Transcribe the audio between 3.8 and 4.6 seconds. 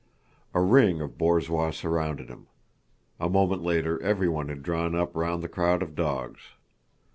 everyone